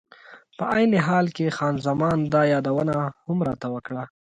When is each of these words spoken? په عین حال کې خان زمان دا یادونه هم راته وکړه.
په 0.57 0.63
عین 0.73 0.91
حال 1.07 1.25
کې 1.35 1.55
خان 1.57 1.75
زمان 1.87 2.17
دا 2.33 2.41
یادونه 2.53 2.95
هم 3.27 3.39
راته 3.47 3.67
وکړه. 3.71 4.03